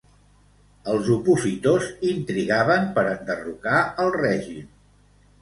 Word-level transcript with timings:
Els 0.93 1.11
opositors 1.15 1.89
intrigaven 2.13 2.89
per 2.97 3.05
enderrocar 3.11 3.77
el 4.07 4.13
règim. 4.19 4.67